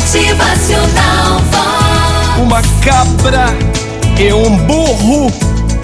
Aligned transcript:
Motivacional. 0.00 1.42
Uma 2.42 2.62
cabra 2.82 3.54
e 4.18 4.32
um 4.32 4.56
burro 4.64 5.30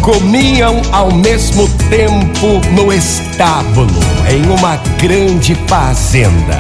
comiam 0.01 0.81
ao 0.91 1.13
mesmo 1.13 1.69
tempo 1.91 2.67
no 2.73 2.91
estábulo, 2.91 4.01
em 4.31 4.43
uma 4.51 4.77
grande 4.99 5.55
fazenda. 5.69 6.59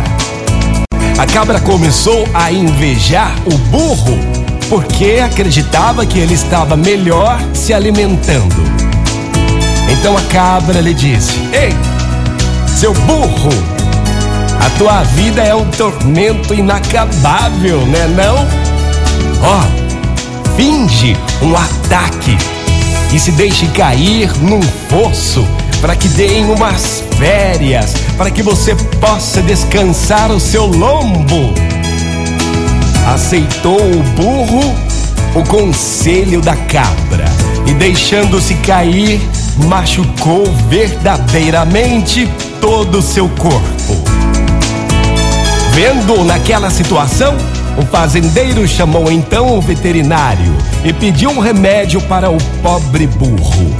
A 1.19 1.27
cabra 1.27 1.58
começou 1.58 2.29
a 2.34 2.53
invejar 2.53 3.34
o 3.46 3.57
burro 3.70 4.18
porque 4.68 5.18
acreditava 5.25 6.04
que 6.04 6.18
ele 6.18 6.34
estava 6.34 6.77
melhor 6.77 7.41
se 7.54 7.73
alimentando. 7.73 8.62
Então 9.91 10.14
a 10.14 10.23
cabra 10.25 10.79
lhe 10.82 10.93
disse: 10.93 11.38
Ei, 11.54 11.73
seu 12.66 12.93
burro, 12.93 13.75
tua 14.79 15.02
vida 15.02 15.43
é 15.43 15.54
um 15.54 15.64
tormento 15.70 16.52
inacabável, 16.52 17.80
né 17.86 18.07
não? 18.08 18.36
Ó, 19.43 19.61
oh, 19.61 20.57
finge 20.57 21.17
um 21.43 21.57
ataque 21.57 22.36
e 23.12 23.18
se 23.18 23.32
deixe 23.32 23.67
cair 23.68 24.31
num 24.43 24.61
fosso 24.90 25.46
para 25.81 25.96
que 25.96 26.08
deem 26.08 26.44
umas 26.50 27.03
férias, 27.17 27.94
para 28.17 28.31
que 28.31 28.43
você 28.43 28.75
possa 29.00 29.40
descansar 29.43 30.31
o 30.31 30.40
seu 30.40 30.67
lombo. 30.67 31.54
Aceitou 33.14 33.78
o 33.81 34.03
burro 34.14 34.75
o 35.34 35.45
conselho 35.45 36.41
da 36.41 36.56
cabra 36.56 37.27
e 37.67 37.75
deixando-se 37.75 38.55
cair, 38.56 39.20
machucou 39.69 40.47
verdadeiramente 40.69 42.27
todo 42.61 42.98
o 42.98 43.03
seu 43.03 43.28
corpo. 43.28 43.75
Vendo 45.77 46.25
naquela 46.25 46.70
situação, 46.70 47.36
o 47.77 47.83
fazendeiro 47.83 48.67
chamou 48.67 49.12
então 49.12 49.58
o 49.58 49.61
veterinário 49.61 50.56
e 50.83 50.91
pediu 50.91 51.28
um 51.28 51.39
remédio 51.39 52.01
para 52.01 52.31
o 52.31 52.39
pobre 52.62 53.06
burro. 53.06 53.77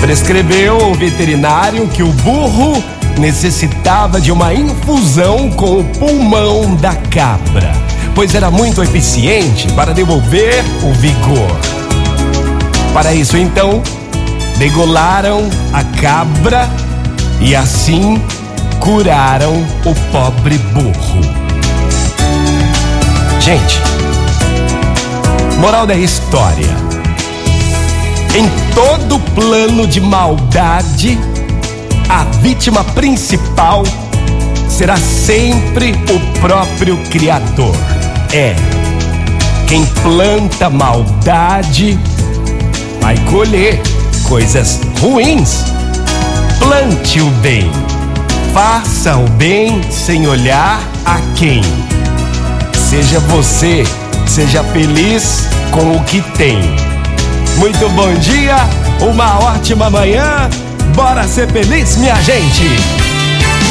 Prescreveu 0.00 0.80
ao 0.80 0.94
veterinário 0.94 1.88
que 1.88 2.04
o 2.04 2.12
burro 2.12 2.80
necessitava 3.18 4.20
de 4.20 4.30
uma 4.30 4.54
infusão 4.54 5.50
com 5.50 5.80
o 5.80 5.84
pulmão 5.98 6.76
da 6.76 6.94
cabra, 6.94 7.72
pois 8.14 8.32
era 8.32 8.48
muito 8.48 8.80
eficiente 8.80 9.66
para 9.72 9.92
devolver 9.92 10.62
o 10.84 10.92
vigor. 10.92 11.50
Para 12.92 13.12
isso, 13.12 13.36
então, 13.36 13.82
degolaram 14.56 15.48
a 15.72 15.82
cabra 15.82 16.70
e 17.40 17.56
assim 17.56 18.22
curaram 18.84 19.54
o 19.86 19.94
pobre 20.12 20.58
burro. 20.58 21.20
Gente, 23.40 23.80
moral 25.58 25.86
da 25.86 25.94
história: 25.94 26.68
em 28.36 28.46
todo 28.74 29.18
plano 29.34 29.86
de 29.86 30.02
maldade, 30.02 31.18
a 32.10 32.24
vítima 32.42 32.84
principal 32.84 33.84
será 34.68 34.98
sempre 34.98 35.92
o 35.92 36.40
próprio 36.40 36.98
Criador. 37.10 37.74
É, 38.34 38.54
quem 39.66 39.86
planta 40.02 40.68
maldade 40.68 41.98
vai 43.00 43.16
colher 43.30 43.80
coisas 44.28 44.80
ruins. 45.00 45.64
Plante 46.58 47.20
o 47.20 47.30
bem, 47.42 47.70
faça 48.54 49.16
o 49.16 49.28
bem 49.30 49.82
sem 49.90 50.28
olhar 50.28 50.80
a 51.04 51.20
quem. 51.34 51.60
Seja 52.88 53.18
você, 53.18 53.82
seja 54.28 54.62
feliz 54.62 55.48
com 55.72 55.96
o 55.96 56.04
que 56.04 56.22
tem. 56.38 56.60
Muito 57.56 57.88
bom 57.90 58.14
dia, 58.14 58.56
uma 59.00 59.40
ótima 59.40 59.90
manhã. 59.90 60.48
Bora 60.94 61.26
ser 61.26 61.50
feliz, 61.50 61.96
minha 61.96 62.14
gente. 62.22 62.62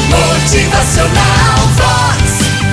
Motivacional 0.09 1.59
Vox, 1.77 2.21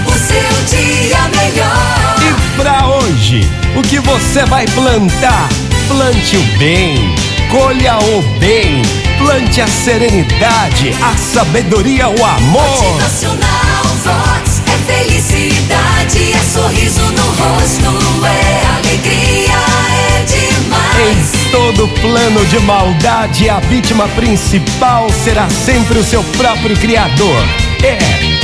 o 0.07 0.19
seu 0.19 0.79
dia 0.79 1.19
melhor. 1.29 2.17
E 2.23 2.61
pra 2.61 2.89
hoje, 2.89 3.49
o 3.77 3.83
que 3.83 4.01
você 4.01 4.45
vai 4.47 4.67
plantar? 4.67 5.49
Plante 5.87 6.37
o 6.37 6.59
bem, 6.59 7.15
colha 7.53 7.99
o 7.99 8.23
bem, 8.41 8.83
plante 9.21 9.61
a 9.61 9.67
serenidade, 9.67 10.95
a 11.03 11.17
sabedoria, 11.17 12.09
o 12.09 12.25
amor. 12.25 12.63
Motivacional 12.63 13.85
Vox 14.03 14.63
é 14.67 14.93
felicidade, 14.93 16.33
é 16.33 16.39
sorriso 16.39 17.03
no 17.03 17.23
rosto, 17.23 18.25
é 18.25 18.67
alegria, 18.79 19.59
é 19.93 20.25
demais. 20.25 21.35
Em 21.35 21.51
todo 21.51 21.89
plano 22.01 22.45
de 22.47 22.59
maldade, 22.61 23.51
a 23.51 23.61
vítima 23.61 24.09
principal 24.09 25.09
será 25.23 25.49
sempre 25.51 25.99
o 25.99 26.05
seu 26.05 26.23
próprio 26.39 26.77
Criador. 26.79 27.45
É 27.83 27.99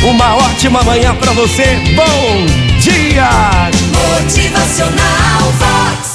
uma 0.06 0.37
ótima 0.37 0.82
manhã 0.82 1.14
pra 1.14 1.32
você. 1.32 1.78
Bom 1.94 2.47
dia! 2.81 3.31
Motivacional 3.94 5.53
Vox. 5.58 6.06